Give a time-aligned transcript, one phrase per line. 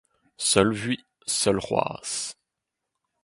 [0.49, 0.99] seul vui
[1.39, 2.15] seul c'hoazh